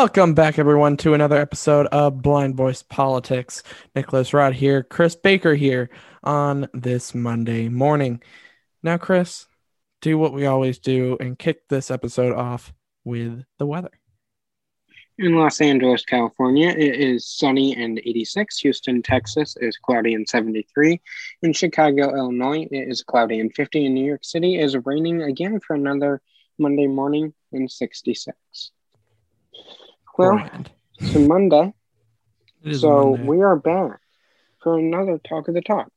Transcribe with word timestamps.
Welcome 0.00 0.32
back, 0.32 0.60
everyone, 0.60 0.96
to 0.98 1.14
another 1.14 1.38
episode 1.38 1.86
of 1.88 2.22
Blind 2.22 2.54
Voice 2.54 2.84
Politics. 2.84 3.64
Nicholas 3.96 4.32
Rod 4.32 4.54
here, 4.54 4.84
Chris 4.84 5.16
Baker 5.16 5.56
here 5.56 5.90
on 6.22 6.68
this 6.72 7.16
Monday 7.16 7.68
morning. 7.68 8.22
Now, 8.80 8.96
Chris, 8.96 9.48
do 10.00 10.16
what 10.16 10.32
we 10.32 10.46
always 10.46 10.78
do 10.78 11.16
and 11.18 11.36
kick 11.36 11.66
this 11.66 11.90
episode 11.90 12.32
off 12.32 12.72
with 13.04 13.42
the 13.58 13.66
weather. 13.66 13.90
In 15.18 15.34
Los 15.34 15.60
Angeles, 15.60 16.04
California, 16.04 16.68
it 16.68 16.94
is 16.94 17.26
sunny 17.26 17.74
and 17.74 17.98
86. 17.98 18.56
Houston, 18.60 19.02
Texas 19.02 19.56
is 19.60 19.76
cloudy 19.78 20.14
and 20.14 20.28
73. 20.28 21.00
In 21.42 21.52
Chicago, 21.52 22.14
Illinois, 22.16 22.68
it 22.70 22.88
is 22.88 23.02
cloudy 23.02 23.40
and 23.40 23.52
50. 23.52 23.86
In 23.86 23.94
New 23.94 24.06
York 24.06 24.24
City, 24.24 24.60
it 24.60 24.64
is 24.64 24.76
raining 24.84 25.22
again 25.22 25.58
for 25.58 25.74
another 25.74 26.22
Monday 26.56 26.86
morning 26.86 27.34
and 27.50 27.68
66. 27.68 28.70
Well, 30.18 30.32
Grand. 30.38 30.70
it's 30.98 31.14
a 31.14 31.20
Monday, 31.20 31.72
It 32.64 32.74
so 32.74 33.12
Monday. 33.12 33.22
we 33.28 33.40
are 33.42 33.56
back 33.56 34.00
for 34.62 34.76
another 34.78 35.18
Talk 35.18 35.46
of 35.46 35.54
the 35.54 35.62
Talk. 35.62 35.90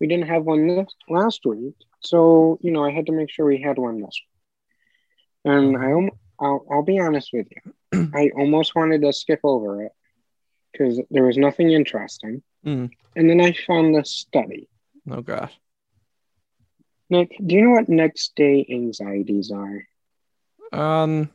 We 0.00 0.08
didn't 0.08 0.26
have 0.26 0.42
one 0.44 0.66
this 0.66 0.92
last 1.08 1.46
week, 1.46 1.74
so, 2.00 2.58
you 2.60 2.72
know, 2.72 2.84
I 2.84 2.90
had 2.90 3.06
to 3.06 3.12
make 3.12 3.30
sure 3.30 3.46
we 3.46 3.62
had 3.62 3.78
one 3.78 4.00
this 4.00 4.20
week. 5.44 5.52
And 5.54 5.76
I, 5.76 6.10
I'll, 6.44 6.66
I'll 6.70 6.82
be 6.82 6.98
honest 6.98 7.30
with 7.32 7.46
you, 7.92 8.10
I 8.14 8.30
almost 8.36 8.74
wanted 8.74 9.02
to 9.02 9.12
skip 9.12 9.40
over 9.44 9.82
it 9.84 9.92
because 10.72 11.00
there 11.10 11.24
was 11.24 11.36
nothing 11.38 11.70
interesting. 11.70 12.42
Mm. 12.66 12.90
And 13.14 13.30
then 13.30 13.40
I 13.40 13.52
found 13.66 13.94
this 13.94 14.10
study. 14.10 14.68
Oh 15.08 15.22
gosh. 15.22 15.52
Nick, 17.10 17.36
do 17.44 17.54
you 17.54 17.62
know 17.62 17.70
what 17.70 17.88
next 17.88 18.34
day 18.34 18.66
anxieties 18.68 19.50
are? 19.52 19.86
Um, 20.72 21.30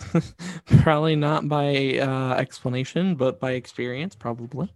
probably 0.82 1.16
not 1.16 1.48
by 1.48 1.98
uh, 1.98 2.34
explanation, 2.34 3.14
but 3.14 3.40
by 3.40 3.52
experience, 3.52 4.14
probably. 4.14 4.70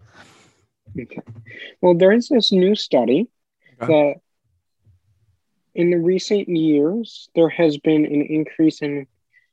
Okay. 1.00 1.22
Well, 1.80 1.94
there 1.94 2.12
is 2.12 2.28
this 2.28 2.52
new 2.52 2.74
study 2.74 3.28
Okay. 3.82 3.86
that 3.92 4.14
in 5.74 5.90
the 5.90 5.98
recent 5.98 6.48
years, 6.48 7.28
there 7.34 7.48
has 7.48 7.78
been 7.78 8.04
an 8.04 8.22
increase 8.22 8.80
in 8.82 9.06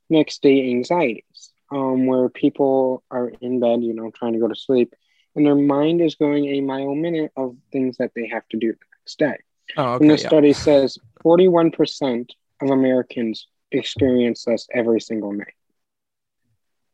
next 0.09 0.41
day 0.41 0.69
anxieties, 0.69 1.51
um, 1.71 2.05
where 2.05 2.29
people 2.29 3.03
are 3.11 3.29
in 3.41 3.59
bed, 3.59 3.83
you 3.83 3.93
know, 3.93 4.11
trying 4.11 4.33
to 4.33 4.39
go 4.39 4.47
to 4.47 4.55
sleep, 4.55 4.93
and 5.35 5.45
their 5.45 5.55
mind 5.55 6.01
is 6.01 6.15
going 6.15 6.45
a 6.47 6.61
mile 6.61 6.89
a 6.89 6.95
minute 6.95 7.31
of 7.37 7.55
things 7.71 7.97
that 7.97 8.11
they 8.15 8.27
have 8.27 8.47
to 8.49 8.57
do 8.57 8.71
the 8.73 8.85
next 8.99 9.17
day. 9.19 9.37
Oh, 9.77 9.95
And 9.99 10.09
the 10.09 10.17
Yeah. 10.17 10.27
study 10.27 10.53
says 10.53 10.97
41% 11.23 12.33
of 12.61 12.69
Americans 12.69 13.47
experience 13.71 14.45
this 14.45 14.67
every 14.73 14.99
single 15.01 15.31
night 15.31 15.53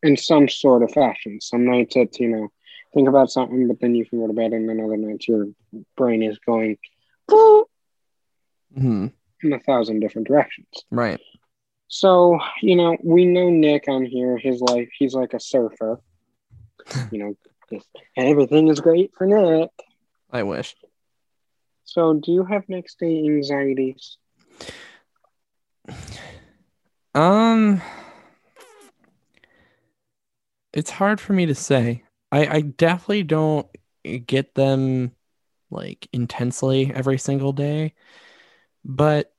in 0.03 0.17
some 0.17 0.47
sort 0.47 0.83
of 0.83 0.91
fashion. 0.91 1.39
Some 1.41 1.65
nights 1.65 1.95
it's, 1.95 2.19
you 2.19 2.27
know, 2.29 2.47
think 2.93 3.07
about 3.09 3.29
something, 3.31 3.67
but 3.67 3.79
then 3.79 3.95
you 3.95 4.05
can 4.05 4.19
go 4.19 4.27
to 4.27 4.33
bed, 4.33 4.53
and 4.53 4.67
then 4.69 4.79
other 4.79 4.97
nights 4.97 5.27
your 5.27 5.47
brain 5.95 6.23
is 6.23 6.39
going 6.39 6.77
Mhm. 7.29 9.11
in 9.43 9.53
a 9.53 9.59
thousand 9.59 9.99
different 9.99 10.27
directions. 10.27 10.67
Right. 10.91 11.19
So, 11.87 12.39
you 12.61 12.75
know, 12.75 12.97
we 13.03 13.25
know 13.25 13.49
Nick 13.49 13.87
on 13.87 14.05
here, 14.05 14.37
his 14.37 14.61
life, 14.61 14.89
he's 14.97 15.13
like 15.13 15.33
a 15.33 15.39
surfer. 15.39 15.99
You 17.11 17.19
know, 17.19 17.35
just, 17.71 17.87
everything 18.17 18.67
is 18.67 18.79
great 18.81 19.11
for 19.17 19.25
Nick. 19.27 19.69
I 20.31 20.43
wish. 20.43 20.75
So, 21.85 22.13
do 22.13 22.31
you 22.31 22.43
have 22.43 22.67
next 22.67 22.99
day 22.99 23.19
anxieties? 23.25 24.17
Um, 27.15 27.81
it's 30.73 30.89
hard 30.91 31.19
for 31.19 31.33
me 31.33 31.45
to 31.45 31.55
say. 31.55 32.03
I 32.31 32.47
I 32.47 32.61
definitely 32.61 33.23
don't 33.23 33.67
get 34.25 34.55
them 34.55 35.11
like 35.69 36.07
intensely 36.13 36.91
every 36.93 37.17
single 37.17 37.53
day, 37.53 37.93
but 38.85 39.33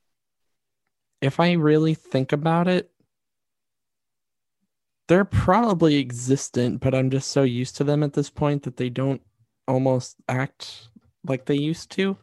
if 1.20 1.40
I 1.40 1.52
really 1.52 1.94
think 1.94 2.32
about 2.32 2.68
it, 2.68 2.90
they're 5.08 5.24
probably 5.24 5.96
existent, 5.96 6.80
but 6.80 6.94
I'm 6.94 7.10
just 7.10 7.30
so 7.30 7.42
used 7.42 7.76
to 7.76 7.84
them 7.84 8.02
at 8.02 8.12
this 8.12 8.30
point 8.30 8.62
that 8.64 8.76
they 8.76 8.90
don't 8.90 9.22
almost 9.66 10.16
act 10.28 10.88
like 11.26 11.46
they 11.46 11.56
used 11.56 11.90
to. 11.92 12.16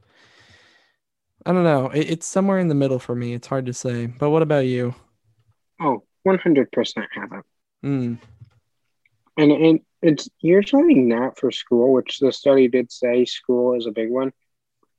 I 1.46 1.52
don't 1.52 1.64
know. 1.64 1.90
It, 1.90 2.10
it's 2.12 2.28
somewhere 2.28 2.60
in 2.60 2.68
the 2.68 2.76
middle 2.76 3.00
for 3.00 3.16
me. 3.16 3.34
It's 3.34 3.48
hard 3.48 3.66
to 3.68 3.74
say. 3.74 4.08
But 4.08 4.30
what 4.30 4.42
about 4.42 4.66
you? 4.66 4.96
Oh, 5.82 6.04
100% 6.28 7.08
have 7.12 7.32
it. 7.34 7.46
Hmm. 7.84 8.16
And 9.38 9.52
it, 9.52 9.82
it's 10.02 10.30
usually 10.40 10.96
not 10.96 11.38
for 11.38 11.52
school, 11.52 11.92
which 11.92 12.20
the 12.20 12.32
study 12.32 12.68
did 12.68 12.92
say 12.92 13.26
school 13.26 13.76
is 13.76 13.86
a 13.86 13.92
big 13.92 14.10
one. 14.10 14.32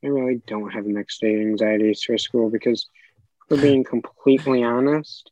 I 0.05 0.09
really 0.09 0.43
don't 0.47 0.71
have 0.71 0.85
next 0.87 1.21
day 1.21 1.41
anxieties 1.41 2.03
for 2.03 2.19
school 2.19 2.51
because, 2.51 2.89
for 3.49 3.57
being 3.57 3.83
completely 3.83 4.63
honest, 4.63 5.31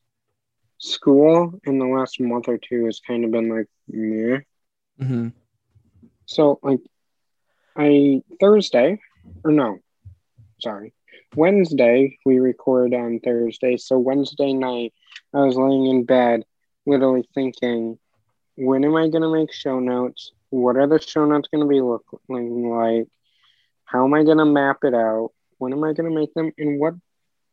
school 0.79 1.61
in 1.65 1.79
the 1.79 1.87
last 1.87 2.21
month 2.21 2.49
or 2.49 2.59
two 2.59 2.87
has 2.87 3.01
kind 3.01 3.25
of 3.25 3.31
been 3.31 3.49
like, 3.49 3.67
meh. 3.89 4.39
hmm 4.99 5.29
So, 6.27 6.59
like, 6.63 6.81
I, 7.77 8.23
Thursday, 8.41 9.01
or 9.45 9.53
no, 9.53 9.79
sorry, 10.61 10.95
Wednesday, 11.37 12.19
we 12.25 12.39
record 12.39 12.95
on 12.95 13.21
Thursday. 13.21 13.77
So, 13.77 13.99
Wednesday 13.99 14.53
night, 14.53 14.95
I 15.35 15.39
was 15.41 15.57
laying 15.57 15.87
in 15.87 16.05
bed, 16.05 16.45
literally 16.87 17.29
thinking, 17.35 17.99
when 18.57 18.85
am 18.85 18.97
I 18.97 19.09
going 19.09 19.23
to 19.23 19.33
make 19.33 19.53
show 19.53 19.79
notes? 19.81 20.33
What 20.51 20.77
are 20.77 20.87
the 20.87 21.01
show 21.01 21.25
notes 21.25 21.49
going 21.53 21.63
to 21.63 21.69
be 21.69 21.81
looking 21.81 22.71
like? 22.71 23.09
How 23.85 24.05
am 24.05 24.15
I 24.15 24.25
going 24.25 24.39
to 24.39 24.45
map 24.45 24.79
it 24.85 24.95
out? 24.95 25.31
When 25.59 25.73
am 25.73 25.85
I 25.85 25.93
going 25.93 26.09
to 26.09 26.15
make 26.15 26.33
them? 26.35 26.53
And 26.59 26.79
what 26.79 26.95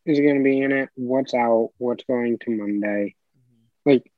is 0.06 0.20
going 0.20 0.38
to 0.38 0.44
be 0.44 0.62
in 0.62 0.72
it? 0.72 0.90
What's 0.96 1.34
out? 1.34 1.72
What's 1.78 2.04
going 2.04 2.38
to 2.40 2.52
Monday? 2.52 3.16
Mm-hmm. 3.38 3.92
Like, 3.92 4.12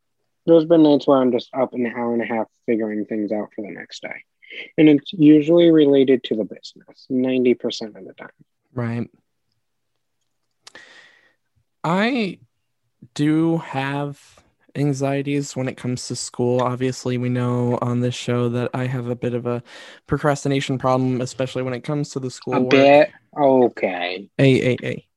there's 0.45 0.65
been 0.65 0.83
nights 0.83 1.07
where 1.07 1.19
I'm 1.19 1.31
just 1.31 1.49
up 1.53 1.73
an 1.73 1.85
hour 1.87 2.13
and 2.13 2.21
a 2.21 2.25
half 2.25 2.47
figuring 2.65 3.05
things 3.05 3.31
out 3.31 3.49
for 3.55 3.61
the 3.61 3.71
next 3.71 4.01
day. 4.01 4.23
And 4.77 4.89
it's 4.89 5.13
usually 5.13 5.71
related 5.71 6.23
to 6.25 6.35
the 6.35 6.43
business, 6.43 7.07
90% 7.09 7.97
of 7.97 8.05
the 8.05 8.13
time. 8.13 8.29
Right. 8.73 9.09
I 11.83 12.39
do 13.13 13.57
have 13.57 14.42
anxieties 14.75 15.55
when 15.55 15.67
it 15.67 15.77
comes 15.77 16.07
to 16.07 16.15
school. 16.15 16.61
Obviously, 16.61 17.17
we 17.17 17.29
know 17.29 17.77
on 17.81 17.99
this 17.99 18.15
show 18.15 18.49
that 18.49 18.69
I 18.73 18.85
have 18.87 19.07
a 19.07 19.15
bit 19.15 19.33
of 19.33 19.45
a 19.45 19.63
procrastination 20.07 20.77
problem, 20.77 21.21
especially 21.21 21.63
when 21.63 21.73
it 21.73 21.83
comes 21.83 22.09
to 22.11 22.19
the 22.19 22.31
school 22.31 22.55
A 22.55 22.61
work. 22.61 22.71
bit 22.71 23.11
okay. 23.37 24.29
A 24.39 24.73
A 24.73 24.77
A. 24.83 25.07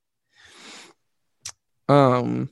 Um, 1.89 2.49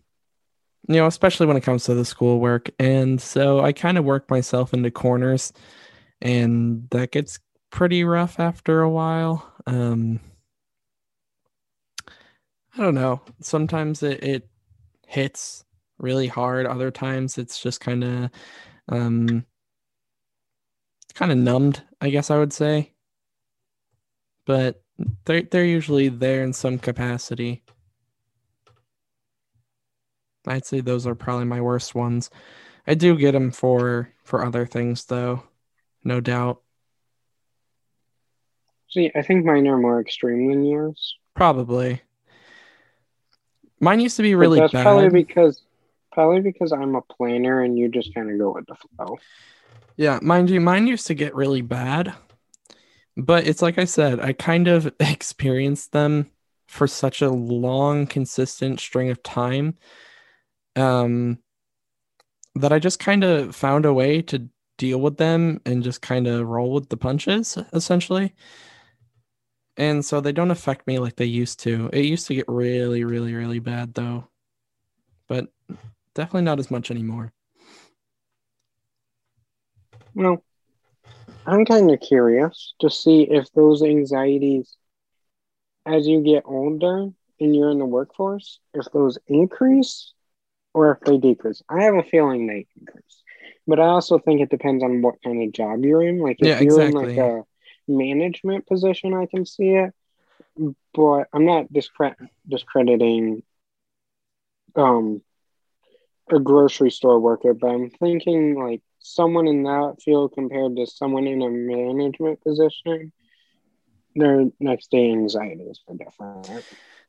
you 0.87 0.95
know, 0.95 1.07
especially 1.07 1.45
when 1.47 1.57
it 1.57 1.63
comes 1.63 1.83
to 1.85 1.93
the 1.93 2.05
schoolwork, 2.05 2.69
and 2.79 3.19
so 3.19 3.59
I 3.59 3.73
kind 3.73 3.97
of 3.97 4.05
work 4.05 4.29
myself 4.29 4.73
into 4.73 4.91
corners, 4.91 5.51
and 6.21 6.87
that 6.91 7.11
gets 7.11 7.39
pretty 7.69 8.03
rough 8.05 8.39
after 8.39 8.81
a 8.81 8.89
while. 8.89 9.51
Um, 9.67 10.21
I 12.77 12.81
don't 12.81 12.95
know. 12.95 13.21
Sometimes 13.41 14.03
it, 14.03 14.23
it 14.23 14.49
hits 15.07 15.64
really 15.97 16.27
hard. 16.27 16.65
Other 16.65 16.91
times 16.91 17.37
it's 17.37 17.61
just 17.61 17.79
kind 17.81 18.03
of, 18.03 18.29
um, 18.89 19.45
kind 21.13 21.31
of 21.31 21.37
numbed. 21.37 21.81
I 22.01 22.09
guess 22.09 22.29
I 22.31 22.37
would 22.37 22.53
say. 22.53 22.93
But 24.45 24.81
they're 25.25 25.41
they're 25.43 25.65
usually 25.65 26.09
there 26.09 26.43
in 26.43 26.53
some 26.53 26.77
capacity. 26.79 27.63
I'd 30.47 30.65
say 30.65 30.79
those 30.81 31.07
are 31.07 31.15
probably 31.15 31.45
my 31.45 31.61
worst 31.61 31.95
ones. 31.95 32.29
I 32.85 32.93
do 32.93 33.17
get 33.17 33.31
them 33.31 33.49
for 33.51 34.11
for 34.23 34.45
other 34.45 34.65
things 34.67 35.05
though, 35.05 35.43
no 36.03 36.19
doubt. 36.21 36.61
See, 38.89 39.11
I 39.15 39.23
think 39.23 39.43
mine 39.45 39.67
are 39.67 39.77
more 39.77 39.99
extreme 39.99 40.49
than 40.51 40.63
yours. 40.63 41.17
Probably. 41.33 42.01
Mine 43.79 43.99
used 43.99 44.15
to 44.17 44.21
be 44.23 44.35
But 44.35 44.39
really 44.39 44.59
that's 44.59 44.71
bad. 44.73 44.83
probably 44.83 45.09
because 45.09 45.61
probably 46.15 46.39
because 46.39 46.71
I'm 46.71 46.95
a 46.95 47.01
planner 47.01 47.61
and 47.61 47.77
you 47.77 47.89
just 47.89 48.15
kind 48.15 48.31
of 48.31 48.39
go 48.39 48.53
with 48.53 48.65
the 48.65 48.75
flow. 48.75 49.17
Yeah, 49.97 50.19
mind 50.21 50.49
you, 50.49 50.61
mine 50.61 50.87
used 50.87 51.07
to 51.07 51.13
get 51.13 51.35
really 51.35 51.61
bad. 51.61 52.13
But 53.17 53.45
it's 53.47 53.61
like 53.61 53.77
I 53.77 53.85
said, 53.85 54.19
I 54.19 54.33
kind 54.33 54.67
of 54.67 54.91
experienced 54.99 55.91
them 55.91 56.31
for 56.67 56.87
such 56.87 57.21
a 57.21 57.29
long, 57.29 58.07
consistent 58.07 58.79
string 58.79 59.09
of 59.09 59.21
time 59.21 59.77
um, 60.75 61.37
that 62.55 62.73
I 62.73 62.79
just 62.79 62.99
kind 62.99 63.23
of 63.23 63.55
found 63.55 63.85
a 63.85 63.93
way 63.93 64.21
to 64.23 64.49
deal 64.77 64.99
with 64.99 65.17
them 65.17 65.61
and 65.65 65.83
just 65.83 66.01
kind 66.01 66.27
of 66.27 66.47
roll 66.47 66.71
with 66.71 66.89
the 66.89 66.97
punches, 66.97 67.57
essentially. 67.73 68.33
And 69.77 70.03
so 70.05 70.21
they 70.21 70.31
don't 70.31 70.51
affect 70.51 70.87
me 70.87 70.99
like 70.99 71.17
they 71.17 71.25
used 71.25 71.59
to. 71.61 71.89
It 71.91 72.05
used 72.05 72.27
to 72.27 72.35
get 72.35 72.45
really, 72.47 73.03
really, 73.03 73.33
really 73.33 73.59
bad, 73.59 73.93
though. 73.93 74.29
But 75.27 75.47
definitely 76.15 76.43
not 76.43 76.59
as 76.59 76.71
much 76.71 76.89
anymore. 76.89 77.33
Well, 80.15 80.43
I'm 81.45 81.65
kind 81.65 81.91
of 81.91 81.99
curious 82.01 82.73
to 82.79 82.89
see 82.89 83.23
if 83.23 83.51
those 83.53 83.83
anxieties, 83.83 84.77
as 85.85 86.07
you 86.07 86.21
get 86.21 86.43
older 86.45 87.09
and 87.39 87.55
you're 87.55 87.71
in 87.71 87.79
the 87.79 87.85
workforce, 87.85 88.59
if 88.73 88.85
those 88.91 89.17
increase 89.27 90.13
or 90.73 90.91
if 90.91 90.99
they 91.01 91.17
decrease. 91.17 91.61
I 91.69 91.83
have 91.83 91.95
a 91.95 92.03
feeling 92.03 92.47
they 92.47 92.67
increase, 92.79 93.23
but 93.67 93.79
I 93.79 93.85
also 93.87 94.19
think 94.19 94.41
it 94.41 94.49
depends 94.49 94.83
on 94.83 95.01
what 95.01 95.21
kind 95.23 95.43
of 95.43 95.53
job 95.53 95.83
you're 95.85 96.03
in. 96.03 96.19
Like 96.19 96.37
if 96.41 96.49
Yeah, 96.49 96.59
you're 96.59 96.81
exactly. 96.81 96.89
in 96.89 96.93
like 96.93 97.17
a 97.17 97.43
management 97.87 98.67
position, 98.67 99.13
I 99.13 99.27
can 99.27 99.45
see 99.45 99.69
it, 99.69 99.93
but 100.93 101.25
I'm 101.33 101.45
not 101.45 101.71
discre- 101.71 102.15
discrediting 102.47 103.43
um 104.75 105.21
a 106.31 106.39
grocery 106.39 106.91
store 106.91 107.19
worker, 107.19 107.53
but 107.53 107.67
I'm 107.67 107.89
thinking 107.89 108.55
like 108.61 108.81
someone 108.99 109.47
in 109.47 109.63
that 109.63 109.97
field 110.03 110.33
compared 110.33 110.75
to 110.75 110.87
someone 110.87 111.27
in 111.27 111.41
a 111.41 111.49
management 111.49 112.41
position, 112.41 113.11
their 114.15 114.45
next 114.59 114.89
day 114.89 115.11
anxieties 115.11 115.81
are 115.87 115.95
different. 115.95 116.65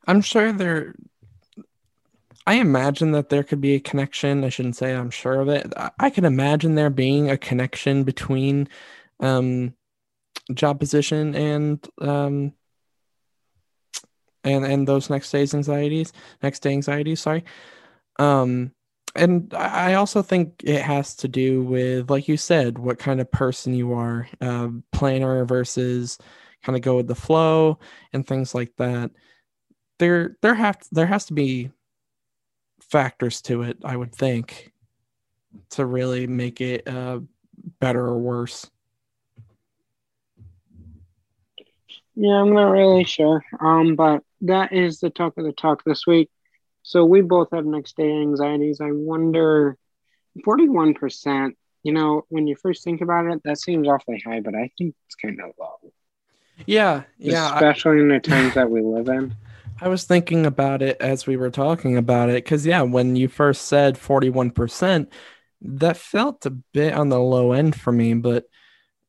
I'm 0.07 0.21
sure 0.21 0.53
there. 0.53 0.95
I 2.47 2.55
imagine 2.55 3.13
that 3.13 3.29
there 3.29 3.43
could 3.43 3.61
be 3.61 3.75
a 3.75 3.81
connection. 3.81 4.45
I 4.45 4.51
shouldn't 4.51 4.77
say 4.77 4.95
I'm 4.95 5.11
sure 5.11 5.41
of 5.41 5.49
it. 5.49 5.73
I, 5.99 6.11
can 6.11 6.25
imagine 6.25 6.77
there 6.77 6.91
being 6.91 7.29
a 7.29 7.37
connection 7.37 8.05
between 8.05 8.69
um, 9.19 9.75
job 10.55 10.79
position 10.79 11.35
and 11.35 11.89
um, 12.01 12.53
and 14.45 14.65
and 14.65 14.87
those 14.87 15.11
next 15.11 15.33
day's 15.33 15.55
anxieties, 15.55 16.13
next 16.43 16.61
day 16.61 16.73
anxieties. 16.73 17.21
Sorry. 17.21 17.43
Um, 18.19 18.73
and 19.17 19.53
I 19.55 19.95
also 19.95 20.23
think 20.23 20.63
it 20.65 20.83
has 20.83 21.15
to 21.17 21.29
do 21.29 21.63
with, 21.63 22.11
like 22.11 22.29
you 22.29 22.37
said, 22.37 22.79
what 22.79 22.99
kind 22.99 23.21
of 23.21 23.31
person 23.31 23.75
you 23.75 23.93
are, 23.93 24.29
uh, 24.41 24.69
planner 24.93 25.45
versus 25.45 26.19
kind 26.63 26.77
of 26.77 26.83
go 26.83 26.97
with 26.97 27.07
the 27.07 27.15
flow 27.15 27.79
and 28.13 28.27
things 28.27 28.55
like 28.55 28.75
that 28.77 29.11
there 29.99 30.37
there 30.43 30.55
have 30.55 30.79
there 30.93 31.07
has 31.07 31.27
to 31.27 31.33
be 31.33 31.71
factors 32.81 33.41
to 33.43 33.63
it 33.63 33.77
i 33.85 33.97
would 33.97 34.15
think 34.15 34.73
to 35.71 35.85
really 35.87 36.27
make 36.27 36.61
it 36.61 36.87
uh 36.87 37.19
better 37.81 38.05
or 38.05 38.19
worse 38.19 38.71
Yeah, 42.19 42.41
I'm 42.41 42.55
not 42.55 42.71
really 42.71 43.05
sure. 43.05 43.45
Um, 43.61 43.95
but 43.95 44.23
that 44.41 44.73
is 44.73 45.01
the 45.01 45.11
talk 45.11 45.37
of 45.37 45.45
the 45.45 45.53
talk 45.53 45.85
this 45.85 46.07
week. 46.07 46.31
So 46.87 47.05
we 47.05 47.21
both 47.21 47.49
have 47.53 47.67
next 47.67 47.97
day 47.97 48.13
anxieties. 48.13 48.81
I 48.81 48.93
wonder, 48.93 49.77
41%, 50.47 51.55
you 51.83 51.93
know, 51.93 52.23
when 52.29 52.47
you 52.47 52.55
first 52.55 52.85
think 52.85 53.01
about 53.01 53.27
it, 53.27 53.43
that 53.43 53.59
seems 53.59 53.89
awfully 53.89 54.23
high, 54.25 54.39
but 54.39 54.55
I 54.55 54.71
think 54.79 54.95
it's 55.05 55.17
kind 55.17 55.41
of 55.41 55.51
low, 55.59 55.93
yeah 56.65 57.03
yeah 57.19 57.51
I, 57.51 57.57
especially 57.57 57.99
in 57.99 58.09
the 58.09 58.21
times 58.21 58.55
that 58.55 58.71
we 58.71 58.83
live 58.83 59.09
in. 59.09 59.35
I 59.81 59.89
was 59.89 60.05
thinking 60.05 60.47
about 60.47 60.81
it 60.81 60.97
as 61.01 61.27
we 61.27 61.37
were 61.37 61.51
talking 61.51 61.97
about 61.97 62.31
it 62.31 62.45
because 62.45 62.65
yeah 62.65 62.83
when 62.83 63.17
you 63.17 63.29
first 63.29 63.67
said 63.67 63.97
41% 63.97 65.09
that 65.63 65.97
felt 65.97 66.47
a 66.47 66.51
bit 66.51 66.95
on 66.95 67.09
the 67.09 67.19
low 67.19 67.53
end 67.53 67.79
for 67.79 67.93
me 67.93 68.15
but 68.15 68.45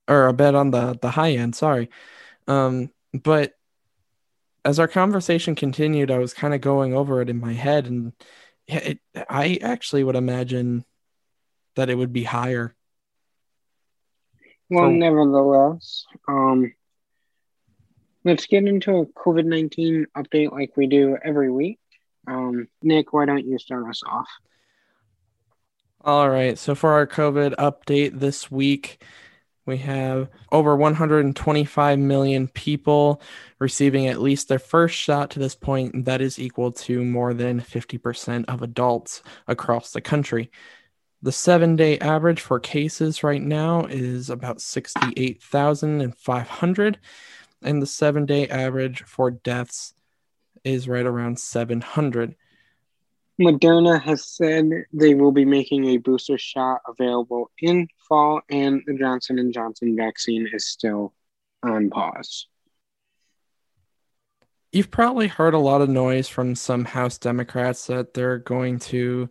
or 0.08 0.28
a 0.28 0.34
bit 0.34 0.56
on 0.56 0.72
the 0.72 0.98
the 1.00 1.12
high 1.12 1.34
end 1.34 1.56
sorry 1.56 1.90
um 2.48 2.90
but 3.14 3.54
as 4.68 4.80
our 4.80 4.88
conversation 4.88 5.56
continued 5.56 6.12
i 6.12 6.18
was 6.18 6.34
kind 6.34 6.54
of 6.54 6.60
going 6.60 6.94
over 6.94 7.22
it 7.22 7.30
in 7.30 7.40
my 7.40 7.54
head 7.54 7.88
and 7.88 8.12
it, 8.68 9.00
i 9.30 9.58
actually 9.62 10.04
would 10.04 10.18
imagine 10.18 10.84
that 11.78 11.90
it 11.90 11.96
would 11.96 12.12
be 12.12 12.24
higher 12.24 12.76
Well, 14.70 14.90
For- 14.90 14.92
nevertheless, 14.92 16.06
um, 16.28 16.74
let's 18.26 18.46
get 18.48 18.66
into 18.66 18.98
a 18.98 19.06
COVID 19.06 19.46
19 19.46 20.08
update 20.18 20.52
like 20.52 20.76
we 20.76 20.88
do 20.88 21.18
every 21.24 21.50
week. 21.50 21.80
Um, 22.28 22.68
Nick, 22.84 23.14
why 23.14 23.26
don't 23.26 23.48
you 23.48 23.58
start 23.60 23.88
us 23.88 24.02
off? 24.06 24.28
all 26.02 26.30
right 26.30 26.60
so 26.60 26.76
for 26.76 26.92
our 26.92 27.08
covid 27.08 27.56
update 27.56 28.20
this 28.20 28.52
week 28.52 29.04
we 29.68 29.78
have 29.78 30.30
over 30.52 30.76
125 30.76 32.00
million 32.00 32.48
people 32.48 33.22
receiving 33.60 34.08
at 34.08 34.22
least 34.22 34.48
their 34.48 34.60
first 34.60 34.96
shot 34.96 35.30
to 35.32 35.40
this 35.40 35.56
point 35.56 36.06
that 36.06 36.22
is 36.22 36.40
equal 36.40 36.72
to 36.72 37.04
more 37.04 37.34
than 37.34 37.62
50% 37.62 38.46
of 38.48 38.62
adults 38.64 39.22
across 39.48 39.92
the 39.92 40.02
country 40.02 40.50
The 41.22 41.32
seven 41.32 41.76
day 41.76 41.98
average 42.00 42.42
for 42.42 42.60
cases 42.60 43.24
right 43.24 43.42
now 43.42 43.86
is 43.88 44.30
about 44.30 44.62
68,500, 44.62 47.00
and 47.64 47.82
the 47.82 47.88
seven 47.88 48.26
day 48.28 48.48
average 48.48 49.02
for 49.04 49.32
deaths 49.32 49.96
is 50.64 50.88
right 50.88 51.06
around 51.06 51.40
700. 51.40 52.36
Moderna 53.40 54.02
has 54.02 54.26
said 54.26 54.70
they 54.92 55.14
will 55.14 55.32
be 55.32 55.46
making 55.46 55.86
a 55.86 55.98
booster 55.98 56.38
shot 56.38 56.82
available 56.88 57.52
in 57.60 57.88
fall, 58.08 58.42
and 58.50 58.82
the 58.88 58.96
Johnson 58.96 59.38
and 59.38 59.54
Johnson 59.54 59.96
vaccine 59.96 60.50
is 60.52 60.66
still 60.66 61.14
on 61.62 61.90
pause. 61.90 62.48
You've 64.72 64.92
probably 64.92 65.28
heard 65.28 65.54
a 65.54 65.60
lot 65.60 65.82
of 65.82 65.90
noise 65.90 66.28
from 66.28 66.56
some 66.56 66.86
House 66.86 67.18
Democrats 67.18 67.88
that 67.88 68.14
they're 68.14 68.40
going 68.40 68.80
to 68.80 69.30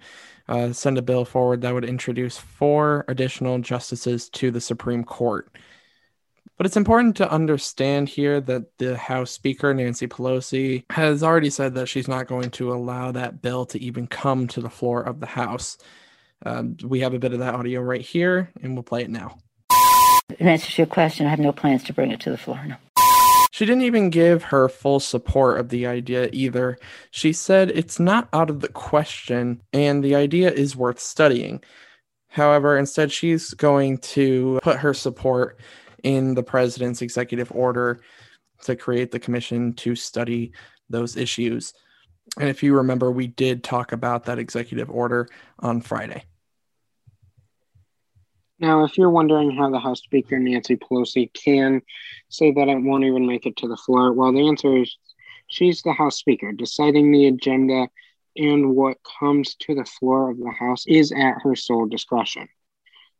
uh, 0.48 0.72
send 0.72 0.98
a 0.98 1.02
bill 1.02 1.24
forward 1.24 1.60
that 1.60 1.74
would 1.74 1.84
introduce 1.84 2.38
four 2.38 3.04
additional 3.08 3.58
justices 3.58 4.28
to 4.30 4.50
the 4.50 4.60
Supreme 4.60 5.04
Court. 5.04 5.50
But 6.56 6.66
it's 6.66 6.76
important 6.76 7.16
to 7.16 7.30
understand 7.30 8.08
here 8.08 8.40
that 8.40 8.78
the 8.78 8.96
House 8.96 9.30
Speaker, 9.30 9.74
Nancy 9.74 10.06
Pelosi, 10.06 10.84
has 10.90 11.22
already 11.22 11.50
said 11.50 11.74
that 11.74 11.88
she's 11.88 12.08
not 12.08 12.28
going 12.28 12.50
to 12.52 12.72
allow 12.72 13.12
that 13.12 13.42
bill 13.42 13.66
to 13.66 13.82
even 13.82 14.06
come 14.06 14.46
to 14.48 14.60
the 14.60 14.70
floor 14.70 15.02
of 15.02 15.20
the 15.20 15.26
House. 15.26 15.76
Um, 16.44 16.76
we 16.82 17.00
have 17.00 17.12
a 17.12 17.18
bit 17.18 17.34
of 17.34 17.40
that 17.40 17.54
audio 17.54 17.80
right 17.82 18.00
here, 18.00 18.50
and 18.62 18.74
we'll 18.74 18.82
play 18.82 19.02
it 19.02 19.10
now. 19.10 19.38
In 20.38 20.48
answer 20.48 20.70
to 20.70 20.82
your 20.82 20.86
question, 20.86 21.26
I 21.26 21.30
have 21.30 21.38
no 21.38 21.52
plans 21.52 21.84
to 21.84 21.92
bring 21.92 22.10
it 22.10 22.20
to 22.20 22.30
the 22.30 22.38
floor. 22.38 22.60
No. 22.66 22.76
She 23.52 23.64
didn't 23.64 23.84
even 23.84 24.10
give 24.10 24.42
her 24.44 24.68
full 24.68 25.00
support 25.00 25.58
of 25.58 25.70
the 25.70 25.86
idea 25.86 26.28
either. 26.32 26.78
She 27.10 27.32
said 27.32 27.70
it's 27.70 27.98
not 27.98 28.28
out 28.34 28.50
of 28.50 28.60
the 28.60 28.68
question 28.68 29.62
and 29.72 30.04
the 30.04 30.14
idea 30.14 30.50
is 30.50 30.76
worth 30.76 31.00
studying. 31.00 31.62
However, 32.28 32.76
instead, 32.76 33.12
she's 33.12 33.54
going 33.54 33.96
to 33.98 34.58
put 34.62 34.80
her 34.80 34.92
support 34.92 35.58
in 36.02 36.34
the 36.34 36.42
president's 36.42 37.02
executive 37.02 37.50
order 37.52 38.00
to 38.62 38.76
create 38.76 39.10
the 39.10 39.18
commission 39.18 39.72
to 39.74 39.94
study 39.94 40.52
those 40.88 41.16
issues. 41.16 41.74
And 42.38 42.48
if 42.48 42.62
you 42.62 42.74
remember, 42.74 43.10
we 43.10 43.26
did 43.26 43.62
talk 43.62 43.92
about 43.92 44.24
that 44.24 44.38
executive 44.38 44.90
order 44.90 45.28
on 45.58 45.80
Friday. 45.80 46.24
Now, 48.58 48.84
if 48.84 48.96
you're 48.96 49.10
wondering 49.10 49.50
how 49.50 49.70
the 49.70 49.78
House 49.78 50.00
Speaker, 50.00 50.38
Nancy 50.38 50.76
Pelosi, 50.76 51.30
can 51.34 51.82
say 52.30 52.52
that 52.52 52.68
it 52.68 52.82
won't 52.82 53.04
even 53.04 53.26
make 53.26 53.44
it 53.44 53.56
to 53.58 53.68
the 53.68 53.76
floor, 53.76 54.12
well, 54.12 54.32
the 54.32 54.48
answer 54.48 54.78
is 54.78 54.96
she's 55.48 55.82
the 55.82 55.92
House 55.92 56.16
Speaker. 56.16 56.52
Deciding 56.52 57.12
the 57.12 57.26
agenda 57.26 57.88
and 58.36 58.74
what 58.74 58.96
comes 59.20 59.54
to 59.56 59.74
the 59.74 59.84
floor 59.84 60.30
of 60.30 60.38
the 60.38 60.50
House 60.50 60.86
is 60.86 61.12
at 61.12 61.34
her 61.42 61.54
sole 61.54 61.86
discretion. 61.86 62.48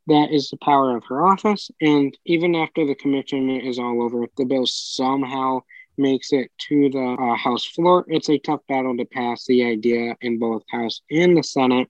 That 0.09 0.31
is 0.31 0.51
the 0.51 0.59
power 0.59 0.97
of 0.97 1.05
her 1.09 1.27
office, 1.27 1.71
and 1.81 2.17
even 2.25 2.55
after 2.55 2.87
the 2.87 2.95
commission 2.95 3.51
is 3.51 3.79
all 3.79 4.03
over, 4.03 4.23
if 4.23 4.35
the 4.37 4.45
bill 4.45 4.67
somehow 4.67 5.63
makes 5.99 6.33
it 6.33 6.51
to 6.69 6.91
the 6.91 7.17
uh, 7.21 7.37
House 7.37 7.65
floor, 7.65 8.05
it's 8.07 8.29
a 8.29 8.39
tough 8.39 8.61
battle 8.69 8.97
to 8.97 9.05
pass 9.05 9.47
the 9.47 9.65
idea 9.65 10.17
in 10.21 10.39
both 10.39 10.63
House 10.71 11.01
and 11.11 11.37
the 11.37 11.43
Senate 11.43 11.89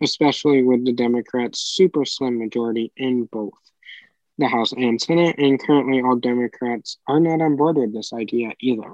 especially 0.00 0.62
with 0.62 0.84
the 0.84 0.92
Democrats' 0.92 1.60
super 1.60 2.04
slim 2.04 2.38
majority 2.38 2.92
in 2.96 3.24
both 3.24 3.52
the 4.38 4.48
House 4.48 4.72
and 4.72 5.00
Senate. 5.00 5.36
And 5.38 5.60
currently, 5.60 6.00
all 6.00 6.16
Democrats 6.16 6.98
are 7.06 7.20
not 7.20 7.42
on 7.42 7.56
board 7.56 7.76
with 7.76 7.92
this 7.92 8.12
idea 8.12 8.52
either. 8.60 8.92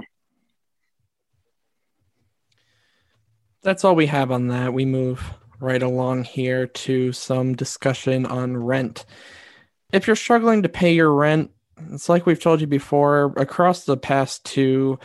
That's 3.62 3.84
all 3.84 3.94
we 3.94 4.06
have 4.06 4.30
on 4.30 4.48
that. 4.48 4.72
We 4.72 4.84
move 4.84 5.34
right 5.60 5.82
along 5.82 6.24
here 6.24 6.66
to 6.66 7.12
some 7.12 7.54
discussion 7.54 8.26
on 8.26 8.56
rent. 8.56 9.04
If 9.92 10.06
you're 10.06 10.16
struggling 10.16 10.62
to 10.62 10.68
pay 10.68 10.94
your 10.94 11.12
rent, 11.12 11.50
it's 11.92 12.08
like 12.08 12.26
we've 12.26 12.40
told 12.40 12.60
you 12.60 12.66
before, 12.66 13.32
across 13.36 13.84
the 13.84 13.96
past 13.96 14.44
two 14.44 14.98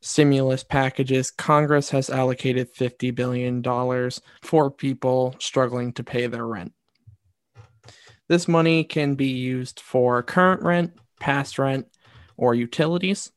stimulus 0.00 0.62
packages, 0.62 1.30
Congress 1.30 1.90
has 1.90 2.10
allocated 2.10 2.72
$50 2.74 3.14
billion 3.14 3.62
for 4.42 4.70
people 4.70 5.34
struggling 5.38 5.92
to 5.94 6.04
pay 6.04 6.26
their 6.26 6.46
rent. 6.46 6.72
This 8.28 8.48
money 8.48 8.84
can 8.84 9.14
be 9.14 9.28
used 9.28 9.80
for 9.80 10.22
current 10.22 10.62
rent, 10.62 10.92
past 11.20 11.58
rent, 11.58 11.86
or 12.36 12.54
utilities. 12.54 13.30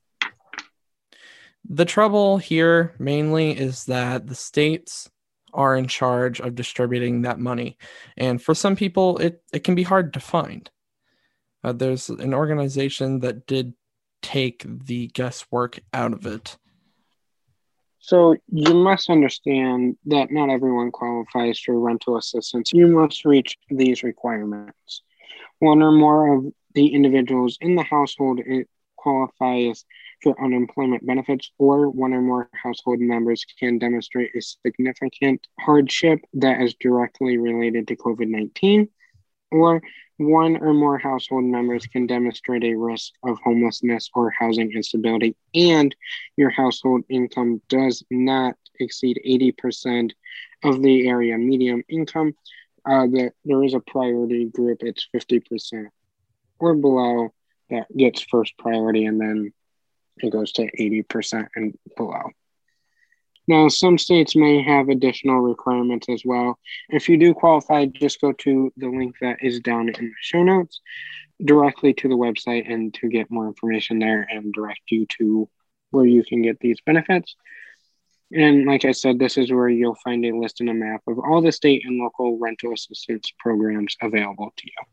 The 1.69 1.85
trouble 1.85 2.37
here 2.37 2.93
mainly 2.97 3.51
is 3.51 3.85
that 3.85 4.27
the 4.27 4.35
states 4.35 5.09
are 5.53 5.75
in 5.75 5.87
charge 5.87 6.39
of 6.39 6.55
distributing 6.55 7.21
that 7.21 7.39
money. 7.39 7.77
And 8.17 8.41
for 8.41 8.53
some 8.53 8.75
people, 8.75 9.17
it, 9.17 9.41
it 9.53 9.63
can 9.63 9.75
be 9.75 9.83
hard 9.83 10.13
to 10.13 10.19
find. 10.19 10.69
Uh, 11.63 11.73
there's 11.73 12.09
an 12.09 12.33
organization 12.33 13.19
that 13.19 13.47
did 13.47 13.73
take 14.21 14.65
the 14.67 15.07
guesswork 15.07 15.79
out 15.93 16.13
of 16.13 16.25
it. 16.25 16.57
So 17.99 18.37
you 18.47 18.73
must 18.73 19.09
understand 19.09 19.97
that 20.05 20.31
not 20.31 20.49
everyone 20.49 20.91
qualifies 20.91 21.59
for 21.59 21.77
rental 21.77 22.17
assistance. 22.17 22.71
You 22.71 22.87
must 22.87 23.25
reach 23.25 23.57
these 23.69 24.03
requirements. 24.03 25.01
One 25.59 25.81
or 25.81 25.91
more 25.91 26.37
of 26.37 26.45
the 26.73 26.87
individuals 26.93 27.57
in 27.59 27.75
the 27.75 27.83
household 27.83 28.39
qualifies 28.95 29.83
for 30.21 30.41
unemployment 30.43 31.05
benefits, 31.05 31.51
or 31.57 31.89
one 31.89 32.13
or 32.13 32.21
more 32.21 32.49
household 32.53 32.99
members 32.99 33.45
can 33.59 33.77
demonstrate 33.77 34.31
a 34.35 34.41
significant 34.41 35.45
hardship 35.59 36.19
that 36.33 36.61
is 36.61 36.75
directly 36.79 37.37
related 37.37 37.87
to 37.87 37.95
COVID 37.95 38.27
19, 38.27 38.89
or 39.51 39.81
one 40.17 40.57
or 40.57 40.73
more 40.73 40.97
household 40.97 41.43
members 41.43 41.85
can 41.85 42.07
demonstrate 42.07 42.63
a 42.63 42.73
risk 42.73 43.13
of 43.23 43.37
homelessness 43.43 44.09
or 44.15 44.31
housing 44.31 44.71
instability, 44.71 45.35
and 45.53 45.95
your 46.35 46.49
household 46.49 47.03
income 47.09 47.61
does 47.69 48.03
not 48.09 48.55
exceed 48.79 49.19
80% 49.25 50.11
of 50.63 50.81
the 50.81 51.07
area 51.07 51.37
median 51.37 51.83
income, 51.87 52.33
uh, 52.85 53.05
that 53.07 53.33
there 53.45 53.63
is 53.63 53.73
a 53.73 53.79
priority 53.79 54.45
group, 54.45 54.81
it's 54.81 55.07
50% 55.15 55.87
or 56.59 56.73
below 56.73 57.29
that 57.69 57.85
gets 57.95 58.21
first 58.21 58.57
priority, 58.57 59.05
and 59.05 59.19
then 59.19 59.53
it 60.23 60.31
goes 60.31 60.51
to 60.53 60.69
80% 60.79 61.47
and 61.55 61.77
below. 61.95 62.23
Now, 63.47 63.69
some 63.69 63.97
states 63.97 64.35
may 64.35 64.61
have 64.61 64.89
additional 64.89 65.39
requirements 65.39 66.07
as 66.09 66.23
well. 66.25 66.59
If 66.89 67.07
you 67.07 67.17
do 67.17 67.33
qualify, 67.33 67.85
just 67.85 68.19
go 68.19 68.33
to 68.33 68.73
the 68.75 68.89
link 68.89 69.15
that 69.21 69.37
is 69.41 69.61
down 69.61 69.87
in 69.87 70.05
the 70.05 70.11
show 70.19 70.43
notes 70.43 70.81
directly 71.43 71.93
to 71.93 72.09
the 72.09 72.15
website 72.15 72.71
and 72.71 72.93
to 72.95 73.07
get 73.07 73.31
more 73.31 73.47
information 73.47 73.99
there 73.99 74.27
and 74.29 74.51
direct 74.53 74.81
you 74.89 75.05
to 75.17 75.47
where 75.91 76.05
you 76.05 76.23
can 76.23 76.41
get 76.41 76.59
these 76.59 76.81
benefits. 76.85 77.35
And 78.33 78.65
like 78.65 78.83
I 78.83 78.91
said, 78.91 79.19
this 79.19 79.37
is 79.37 79.51
where 79.51 79.69
you'll 79.69 79.97
find 80.03 80.25
a 80.25 80.35
list 80.35 80.59
and 80.59 80.69
a 80.69 80.73
map 80.73 81.01
of 81.07 81.17
all 81.19 81.41
the 81.41 81.51
state 81.51 81.83
and 81.85 81.97
local 81.97 82.37
rental 82.37 82.73
assistance 82.73 83.31
programs 83.39 83.95
available 84.01 84.51
to 84.57 84.65
you. 84.65 84.85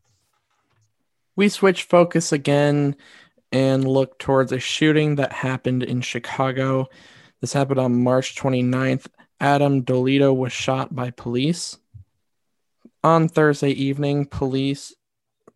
We 1.34 1.48
switch 1.48 1.82
focus 1.82 2.30
again 2.30 2.94
and 3.54 3.86
look 3.86 4.18
towards 4.18 4.50
a 4.50 4.58
shooting 4.58 5.14
that 5.14 5.32
happened 5.32 5.84
in 5.84 6.00
Chicago. 6.00 6.88
This 7.40 7.52
happened 7.52 7.78
on 7.78 8.02
March 8.02 8.34
29th. 8.34 9.06
Adam 9.38 9.84
Toledo 9.84 10.32
was 10.32 10.52
shot 10.52 10.92
by 10.92 11.10
police. 11.12 11.78
On 13.04 13.28
Thursday 13.28 13.70
evening, 13.70 14.26
police 14.26 14.92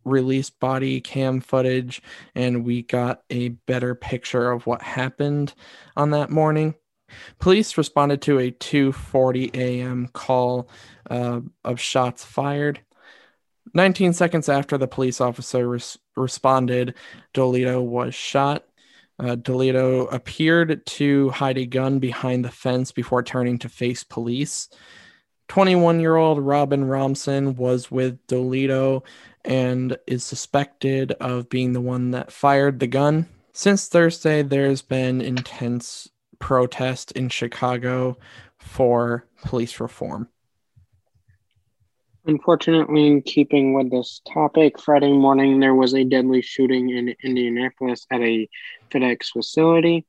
released 0.05 0.57
body 0.61 1.01
cam 1.01 1.41
footage 1.41 2.01
and 2.33 2.63
we 2.63 2.83
got 2.83 3.21
a 3.29 3.49
better 3.49 3.93
picture 3.95 4.49
of 4.49 4.65
what 4.65 4.81
happened 4.81 5.53
on 5.97 6.11
that 6.11 6.29
morning. 6.29 6.75
Police 7.37 7.77
responded 7.77 8.21
to 8.21 8.39
a 8.39 8.51
2:40 8.51 9.53
a.m. 9.55 10.07
call 10.13 10.69
uh, 11.09 11.41
of 11.65 11.81
shots 11.81 12.23
fired. 12.23 12.79
19 13.73 14.13
seconds 14.13 14.49
after 14.49 14.77
the 14.77 14.87
police 14.87 15.21
officer 15.21 15.67
res- 15.67 15.97
responded, 16.15 16.95
Toledo 17.33 17.81
was 17.81 18.15
shot. 18.15 18.65
Uh, 19.19 19.35
Toledo 19.35 20.05
appeared 20.07 20.85
to 20.85 21.29
hide 21.29 21.57
a 21.57 21.65
gun 21.65 21.99
behind 21.99 22.45
the 22.45 22.51
fence 22.51 22.91
before 22.91 23.21
turning 23.21 23.57
to 23.59 23.69
face 23.69 24.03
police. 24.03 24.69
21 25.49 25.99
year 25.99 26.15
old 26.15 26.39
Robin 26.39 26.85
Romson 26.85 27.55
was 27.55 27.91
with 27.91 28.25
Toledo 28.27 29.03
and 29.43 29.97
is 30.07 30.23
suspected 30.23 31.11
of 31.13 31.49
being 31.49 31.73
the 31.73 31.81
one 31.81 32.11
that 32.11 32.31
fired 32.31 32.79
the 32.79 32.87
gun. 32.87 33.27
Since 33.53 33.87
Thursday, 33.87 34.41
there's 34.41 34.81
been 34.81 35.21
intense 35.21 36.07
protest 36.37 37.11
in 37.13 37.29
Chicago 37.29 38.17
for 38.57 39.25
police 39.43 39.79
reform. 39.79 40.29
Unfortunately, 42.29 43.07
in 43.07 43.23
keeping 43.23 43.73
with 43.73 43.89
this 43.89 44.21
topic, 44.31 44.79
Friday 44.79 45.11
morning 45.11 45.59
there 45.59 45.73
was 45.73 45.95
a 45.95 46.03
deadly 46.03 46.43
shooting 46.43 46.91
in 46.91 47.15
Indianapolis 47.23 48.05
at 48.11 48.21
a 48.21 48.47
FedEx 48.91 49.31
facility, 49.33 50.05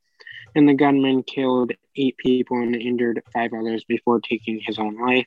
and 0.53 0.69
the 0.69 0.75
gunman 0.75 1.23
killed 1.23 1.71
eight 1.95 2.15
people 2.17 2.57
and 2.57 2.75
injured 2.75 3.23
five 3.33 3.53
others 3.53 3.83
before 3.85 4.19
taking 4.19 4.61
his 4.63 4.77
own 4.77 5.01
life. 5.01 5.25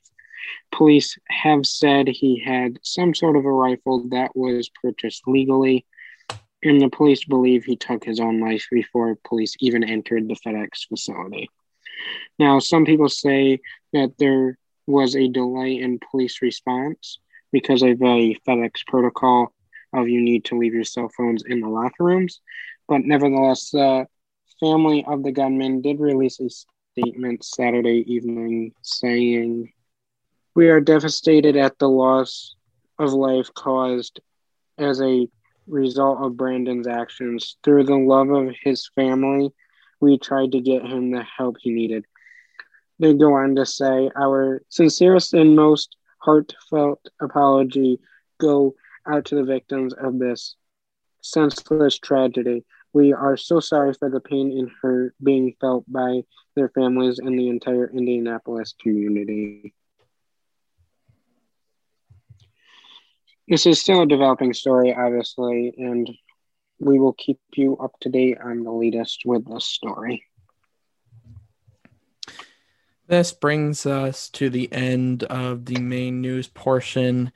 Police 0.70 1.18
have 1.30 1.66
said 1.66 2.06
he 2.06 2.38
had 2.38 2.78
some 2.84 3.12
sort 3.12 3.34
of 3.34 3.44
a 3.44 3.50
rifle 3.50 4.08
that 4.10 4.36
was 4.36 4.70
purchased 4.80 5.26
legally, 5.26 5.84
and 6.62 6.80
the 6.80 6.90
police 6.90 7.24
believe 7.24 7.64
he 7.64 7.74
took 7.74 8.04
his 8.04 8.20
own 8.20 8.38
life 8.38 8.68
before 8.70 9.18
police 9.24 9.56
even 9.58 9.82
entered 9.82 10.28
the 10.28 10.36
FedEx 10.36 10.86
facility. 10.88 11.50
Now, 12.38 12.60
some 12.60 12.84
people 12.84 13.08
say 13.08 13.58
that 13.92 14.12
there 14.16 14.58
was 14.86 15.16
a 15.16 15.28
delay 15.28 15.78
in 15.78 15.98
police 16.10 16.42
response 16.42 17.18
because 17.52 17.82
of 17.82 18.02
a 18.02 18.36
FedEx 18.46 18.86
protocol 18.86 19.52
of 19.92 20.08
you 20.08 20.20
need 20.20 20.44
to 20.46 20.58
leave 20.58 20.74
your 20.74 20.84
cell 20.84 21.08
phones 21.16 21.44
in 21.46 21.60
the 21.60 21.68
locker 21.68 22.04
rooms. 22.04 22.40
But 22.88 23.02
nevertheless, 23.02 23.70
the 23.70 24.06
family 24.60 25.04
of 25.06 25.22
the 25.22 25.32
gunman 25.32 25.80
did 25.80 26.00
release 26.00 26.40
a 26.40 26.50
statement 26.50 27.44
Saturday 27.44 28.04
evening 28.12 28.72
saying, 28.82 29.72
We 30.54 30.68
are 30.68 30.80
devastated 30.80 31.56
at 31.56 31.78
the 31.78 31.88
loss 31.88 32.56
of 32.98 33.12
life 33.12 33.52
caused 33.54 34.20
as 34.78 35.00
a 35.00 35.28
result 35.66 36.24
of 36.24 36.36
Brandon's 36.36 36.86
actions. 36.86 37.56
Through 37.62 37.84
the 37.84 37.96
love 37.96 38.30
of 38.30 38.54
his 38.62 38.88
family, 38.94 39.50
we 40.00 40.18
tried 40.18 40.52
to 40.52 40.60
get 40.60 40.82
him 40.82 41.10
the 41.10 41.22
help 41.22 41.56
he 41.60 41.70
needed. 41.70 42.04
They 43.04 43.12
go 43.12 43.34
on 43.34 43.54
to 43.56 43.66
say, 43.66 44.10
Our 44.16 44.62
sincerest 44.70 45.34
and 45.34 45.54
most 45.54 45.94
heartfelt 46.20 47.06
apology 47.20 48.00
go 48.40 48.76
out 49.06 49.26
to 49.26 49.34
the 49.34 49.44
victims 49.44 49.92
of 49.92 50.18
this 50.18 50.56
senseless 51.20 51.98
tragedy. 51.98 52.64
We 52.94 53.12
are 53.12 53.36
so 53.36 53.60
sorry 53.60 53.92
for 53.92 54.08
the 54.08 54.20
pain 54.20 54.56
and 54.56 54.70
hurt 54.80 55.14
being 55.22 55.54
felt 55.60 55.84
by 55.86 56.22
their 56.56 56.70
families 56.70 57.18
and 57.18 57.38
the 57.38 57.50
entire 57.50 57.90
Indianapolis 57.90 58.72
community. 58.80 59.74
This 63.46 63.66
is 63.66 63.82
still 63.82 64.00
a 64.00 64.06
developing 64.06 64.54
story, 64.54 64.94
obviously, 64.94 65.74
and 65.76 66.08
we 66.78 66.98
will 66.98 67.12
keep 67.12 67.38
you 67.54 67.76
up 67.76 67.92
to 68.00 68.08
date 68.08 68.38
on 68.42 68.62
the 68.62 68.72
latest 68.72 69.24
with 69.26 69.46
this 69.46 69.66
story. 69.66 70.24
This 73.06 73.32
brings 73.32 73.84
us 73.84 74.30
to 74.30 74.48
the 74.48 74.72
end 74.72 75.24
of 75.24 75.66
the 75.66 75.78
main 75.78 76.22
news 76.22 76.48
portion 76.48 77.32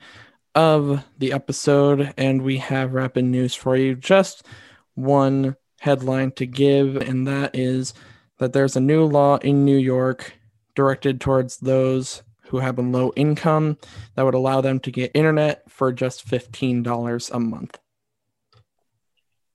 of 0.55 1.05
the 1.19 1.31
episode, 1.31 2.11
and 2.17 2.41
we 2.41 2.57
have 2.57 2.93
rapid 2.93 3.25
news 3.25 3.53
for 3.53 3.75
you. 3.75 3.93
Just 3.93 4.47
one 4.95 5.55
headline 5.79 6.31
to 6.31 6.47
give, 6.47 6.95
and 6.95 7.27
that 7.27 7.55
is 7.55 7.93
that 8.39 8.51
there's 8.53 8.75
a 8.75 8.81
new 8.81 9.05
law 9.05 9.37
in 9.37 9.63
New 9.63 9.77
York 9.77 10.33
directed 10.73 11.21
towards 11.21 11.57
those 11.57 12.23
who 12.47 12.57
have 12.57 12.79
a 12.79 12.81
low 12.81 13.13
income 13.15 13.77
that 14.15 14.25
would 14.25 14.33
allow 14.33 14.61
them 14.61 14.79
to 14.79 14.89
get 14.89 15.11
internet 15.13 15.69
for 15.69 15.91
just 15.91 16.27
$15 16.27 17.31
a 17.31 17.39
month. 17.39 17.77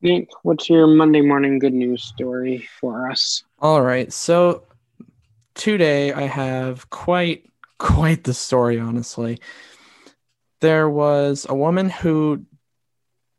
Nick, 0.00 0.28
what's 0.42 0.70
your 0.70 0.86
Monday 0.86 1.22
morning 1.22 1.58
good 1.58 1.74
news 1.74 2.04
story 2.04 2.68
for 2.78 3.10
us? 3.10 3.42
All 3.58 3.82
right. 3.82 4.12
So 4.12 4.64
today 5.54 6.12
I 6.12 6.22
have 6.22 6.90
quite 6.90 7.50
quite 7.78 8.24
the 8.24 8.34
story 8.34 8.78
honestly. 8.78 9.40
There 10.60 10.88
was 10.88 11.46
a 11.48 11.54
woman 11.54 11.90
who 11.90 12.46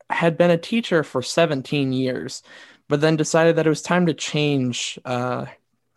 had 0.10 0.38
been 0.38 0.52
a 0.52 0.58
teacher 0.58 1.04
for 1.04 1.22
17 1.22 1.92
years, 1.92 2.44
but 2.88 3.02
then 3.02 3.16
decided 3.16 3.56
that 3.56 3.66
it 3.66 3.70
was 3.70 3.82
time 3.82 4.06
to 4.06 4.14
change 4.14 5.00
uh, 5.06 5.46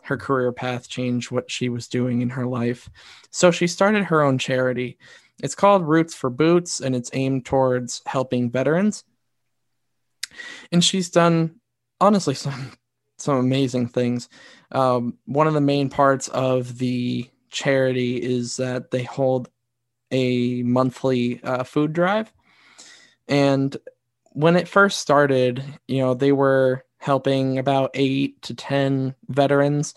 her 0.03 0.17
career 0.17 0.51
path, 0.51 0.89
change 0.89 1.29
what 1.29 1.51
she 1.51 1.69
was 1.69 1.87
doing 1.87 2.21
in 2.21 2.31
her 2.31 2.47
life. 2.47 2.89
So 3.29 3.51
she 3.51 3.67
started 3.67 4.05
her 4.05 4.21
own 4.21 4.39
charity. 4.39 4.97
It's 5.41 5.55
called 5.55 5.87
Roots 5.87 6.15
for 6.15 6.29
Boots, 6.29 6.81
and 6.81 6.95
it's 6.95 7.11
aimed 7.13 7.45
towards 7.45 8.01
helping 8.05 8.49
veterans. 8.49 9.03
And 10.71 10.83
she's 10.83 11.09
done, 11.09 11.59
honestly, 12.01 12.33
some 12.35 12.71
some 13.21 13.37
amazing 13.37 13.87
things. 13.87 14.29
Um, 14.71 15.17
one 15.25 15.47
of 15.47 15.53
the 15.53 15.61
main 15.61 15.89
parts 15.89 16.27
of 16.29 16.77
the 16.77 17.29
charity 17.49 18.17
is 18.17 18.57
that 18.57 18.91
they 18.91 19.03
hold 19.03 19.49
a 20.11 20.63
monthly 20.63 21.41
uh, 21.43 21.63
food 21.63 21.93
drive. 21.93 22.31
And 23.27 23.75
when 24.31 24.55
it 24.55 24.67
first 24.67 24.99
started, 24.99 25.63
you 25.87 25.99
know, 25.99 26.13
they 26.13 26.31
were 26.31 26.85
helping 26.97 27.57
about 27.57 27.91
eight 27.93 28.41
to 28.43 28.53
10 28.53 29.15
veterans. 29.27 29.93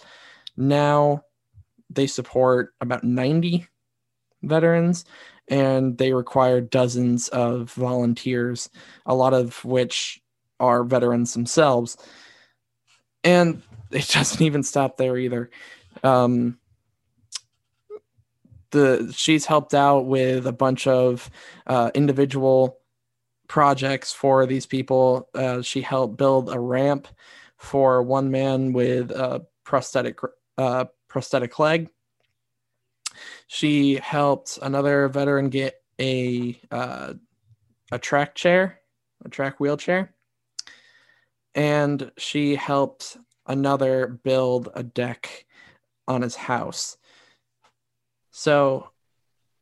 Now 0.56 1.24
they 1.90 2.06
support 2.06 2.74
about 2.80 3.04
90 3.04 3.66
veterans. 4.42 5.04
and 5.48 5.98
they 5.98 6.12
require 6.12 6.60
dozens 6.60 7.28
of 7.28 7.70
volunteers, 7.72 8.70
a 9.04 9.14
lot 9.14 9.34
of 9.34 9.62
which 9.64 10.22
are 10.60 10.84
veterans 10.84 11.34
themselves. 11.34 11.96
And 13.24 13.62
it 13.90 14.08
doesn't 14.12 14.42
even 14.42 14.62
stop 14.62 14.96
there 14.96 15.16
either. 15.16 15.50
Um, 16.02 16.58
the 18.70 19.12
she's 19.14 19.46
helped 19.46 19.74
out 19.74 20.06
with 20.06 20.46
a 20.46 20.52
bunch 20.52 20.86
of 20.86 21.30
uh, 21.66 21.90
individual 21.94 22.78
projects 23.46 24.12
for 24.12 24.46
these 24.46 24.66
people. 24.66 25.28
Uh, 25.34 25.62
she 25.62 25.82
helped 25.82 26.16
build 26.16 26.52
a 26.52 26.58
ramp 26.58 27.06
for 27.58 28.02
one 28.02 28.30
man 28.30 28.72
with 28.72 29.10
a 29.10 29.46
prosthetic 29.64 30.18
uh, 30.58 30.86
prosthetic 31.08 31.58
leg. 31.58 31.90
She 33.46 33.96
helped 33.96 34.58
another 34.62 35.08
veteran 35.08 35.50
get 35.50 35.74
a 36.00 36.58
uh, 36.70 37.14
a 37.92 37.98
track 37.98 38.34
chair, 38.34 38.80
a 39.24 39.28
track 39.28 39.60
wheelchair, 39.60 40.14
and 41.54 42.10
she 42.16 42.56
helped 42.56 43.16
another 43.46 44.06
build 44.22 44.68
a 44.74 44.82
deck 44.82 45.46
on 46.08 46.22
his 46.22 46.36
house. 46.36 46.96
So, 48.30 48.90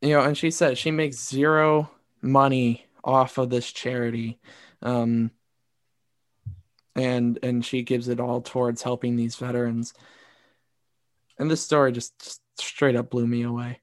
you 0.01 0.11
know, 0.11 0.21
and 0.21 0.37
she 0.37 0.51
said 0.51 0.77
she 0.77 0.91
makes 0.91 1.29
zero 1.29 1.91
money 2.21 2.85
off 3.03 3.37
of 3.37 3.49
this 3.49 3.71
charity. 3.71 4.39
Um, 4.81 5.31
and 6.95 7.39
and 7.43 7.65
she 7.65 7.83
gives 7.83 8.07
it 8.07 8.19
all 8.19 8.41
towards 8.41 8.81
helping 8.81 9.15
these 9.15 9.35
veterans. 9.35 9.93
And 11.37 11.49
this 11.49 11.61
story 11.61 11.91
just, 11.91 12.17
just 12.19 12.41
straight 12.59 12.95
up 12.95 13.09
blew 13.09 13.27
me 13.27 13.43
away. 13.43 13.80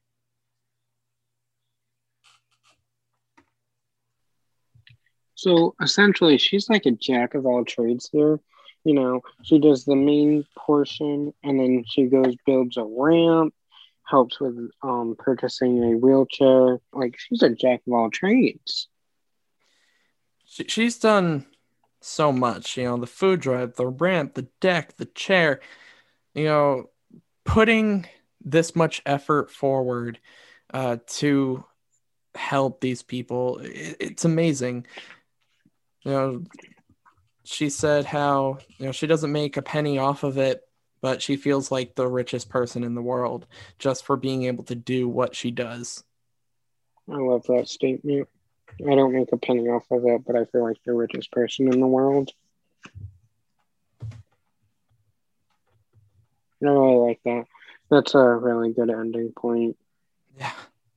So 5.39 5.77
essentially, 5.81 6.37
she's 6.37 6.69
like 6.69 6.85
a 6.85 6.91
jack 6.91 7.37
of 7.37 7.47
all 7.47 7.65
trades 7.65 8.09
here. 8.11 8.41
You 8.83 8.95
know, 8.95 9.21
she 9.45 9.61
does 9.61 9.85
the 9.85 9.95
main 9.95 10.45
portion, 10.59 11.33
and 11.45 11.61
then 11.61 11.85
she 11.87 12.07
goes 12.07 12.35
builds 12.45 12.77
a 12.77 12.83
ramp, 12.85 13.55
helps 14.03 14.41
with 14.41 14.59
um, 14.83 15.15
purchasing 15.17 15.85
a 15.85 15.97
wheelchair. 15.97 16.81
Like 16.93 17.15
she's 17.21 17.43
a 17.43 17.51
jack 17.51 17.83
of 17.87 17.93
all 17.93 18.11
trades. 18.11 18.89
She, 20.45 20.65
she's 20.65 20.99
done 20.99 21.47
so 22.01 22.33
much. 22.33 22.77
You 22.77 22.87
know, 22.87 22.97
the 22.97 23.07
food 23.07 23.39
drive, 23.39 23.77
the 23.77 23.87
ramp, 23.87 24.35
the 24.35 24.49
deck, 24.61 24.97
the 24.97 25.07
chair. 25.07 25.61
You 26.35 26.47
know, 26.47 26.91
putting 27.45 28.09
this 28.45 28.75
much 28.75 29.03
effort 29.07 29.53
forward 29.53 30.19
uh, 30.75 30.97
to 31.07 31.65
help 32.35 32.81
these 32.81 33.03
people, 33.03 33.59
it, 33.59 33.99
it's 34.01 34.25
amazing. 34.25 34.85
You 36.05 36.11
know, 36.11 36.45
she 37.45 37.71
said 37.71 38.05
how 38.05 38.59
you 38.79 38.87
know 38.87 38.93
she 38.93 39.07
doesn't 39.07 39.33
make 39.33 39.57
a 39.57 39.63
penny 39.63 39.99
off 39.99 40.23
of 40.23 40.39
it, 40.39 40.63
but 41.01 41.23
she 41.23 41.37
feels 41.37 41.71
like 41.71 41.95
the 41.95 42.09
richest 42.09 42.49
person 42.49 42.85
in 42.85 42.95
the 42.95 43.03
world 43.03 43.47
just 43.79 44.05
for 44.05 44.17
being 44.17 44.45
able 44.45 44.65
to 44.65 44.75
do 44.75 45.09
what 45.09 45.35
she 45.35 45.51
does. 45.51 46.05
I 47.11 47.17
love 47.17 47.45
that 47.49 47.69
statement. 47.69 48.29
I 48.87 48.95
don't 48.95 49.15
make 49.15 49.33
a 49.33 49.39
penny 49.39 49.69
off 49.69 49.91
of 49.91 50.05
it, 50.05 50.25
but 50.27 50.37
I 50.37 50.45
feel 50.45 50.63
like 50.63 50.77
the 50.85 50.93
richest 50.93 51.33
person 51.33 51.73
in 51.73 51.81
the 51.81 51.87
world. 51.87 52.31
I 56.63 56.67
really 56.67 56.97
like 56.97 57.21
that. 57.25 57.47
That's 57.91 58.15
a 58.15 58.23
really 58.23 58.73
good 58.73 58.91
ending 58.91 59.33
point. 59.33 59.77
Yeah. 60.37 60.53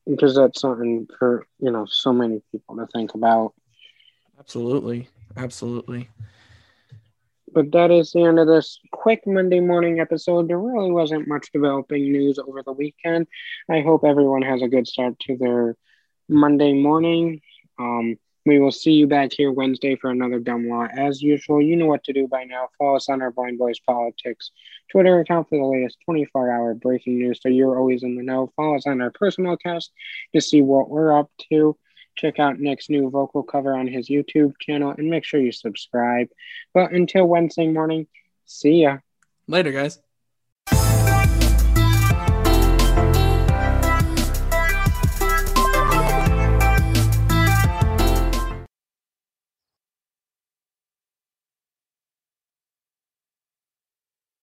Because 0.07 0.35
that's 0.35 0.59
something 0.59 1.07
for, 1.17 1.47
you 1.59 1.71
know, 1.71 1.85
so 1.85 2.11
many 2.11 2.41
people 2.51 2.75
to 2.77 2.87
think 2.87 3.13
about. 3.13 3.53
Absolutely. 4.41 5.07
Absolutely. 5.37 6.09
But 7.53 7.71
that 7.73 7.91
is 7.91 8.11
the 8.11 8.23
end 8.23 8.39
of 8.39 8.47
this 8.47 8.79
quick 8.91 9.27
Monday 9.27 9.59
morning 9.59 9.99
episode. 9.99 10.47
There 10.47 10.59
really 10.59 10.91
wasn't 10.91 11.27
much 11.27 11.51
developing 11.53 12.11
news 12.11 12.39
over 12.39 12.63
the 12.63 12.71
weekend. 12.71 13.27
I 13.69 13.81
hope 13.81 14.03
everyone 14.03 14.41
has 14.41 14.63
a 14.63 14.67
good 14.67 14.87
start 14.87 15.19
to 15.27 15.37
their 15.37 15.75
Monday 16.27 16.73
morning. 16.73 17.41
Um, 17.77 18.17
we 18.47 18.57
will 18.57 18.71
see 18.71 18.93
you 18.93 19.05
back 19.05 19.31
here 19.31 19.51
Wednesday 19.51 19.95
for 19.95 20.09
another 20.09 20.39
dumb 20.39 20.67
law. 20.67 20.87
As 20.91 21.21
usual, 21.21 21.61
you 21.61 21.75
know 21.75 21.85
what 21.85 22.03
to 22.05 22.13
do 22.13 22.27
by 22.27 22.43
now. 22.45 22.69
Follow 22.79 22.95
us 22.95 23.09
on 23.09 23.21
our 23.21 23.29
Blind 23.29 23.59
Boys 23.59 23.79
Politics 23.79 24.49
Twitter 24.91 25.19
account 25.19 25.49
for 25.49 25.59
the 25.59 25.65
latest 25.65 25.97
24 26.05 26.51
hour 26.51 26.73
breaking 26.73 27.19
news 27.19 27.39
so 27.43 27.49
you're 27.49 27.77
always 27.77 28.01
in 28.01 28.15
the 28.15 28.23
know. 28.23 28.51
Follow 28.55 28.77
us 28.77 28.87
on 28.87 29.01
our 29.01 29.11
personal 29.11 29.53
accounts 29.53 29.91
to 30.33 30.41
see 30.41 30.63
what 30.63 30.89
we're 30.89 31.15
up 31.15 31.29
to. 31.51 31.77
Check 32.15 32.39
out 32.39 32.59
Nick's 32.59 32.89
new 32.89 33.09
vocal 33.09 33.43
cover 33.43 33.75
on 33.75 33.87
his 33.87 34.09
YouTube 34.09 34.53
channel 34.59 34.93
and 34.97 35.09
make 35.09 35.23
sure 35.23 35.39
you 35.39 35.51
subscribe. 35.51 36.27
But 36.73 36.91
until 36.91 37.25
Wednesday 37.25 37.67
morning, 37.67 38.07
see 38.45 38.83
ya. 38.83 38.97
Later, 39.47 39.71
guys. 39.71 39.99